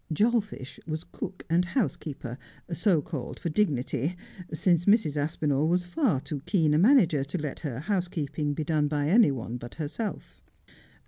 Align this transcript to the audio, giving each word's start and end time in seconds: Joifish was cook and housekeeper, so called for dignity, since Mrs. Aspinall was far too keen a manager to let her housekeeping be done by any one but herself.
Joifish 0.11 0.79
was 0.87 1.03
cook 1.03 1.45
and 1.47 1.63
housekeeper, 1.63 2.39
so 2.73 3.03
called 3.03 3.39
for 3.39 3.49
dignity, 3.49 4.15
since 4.51 4.85
Mrs. 4.85 5.15
Aspinall 5.15 5.67
was 5.67 5.85
far 5.85 6.19
too 6.19 6.41
keen 6.47 6.73
a 6.73 6.79
manager 6.79 7.23
to 7.23 7.37
let 7.37 7.59
her 7.59 7.81
housekeeping 7.81 8.55
be 8.55 8.63
done 8.63 8.87
by 8.87 9.09
any 9.09 9.29
one 9.29 9.57
but 9.57 9.75
herself. 9.75 10.41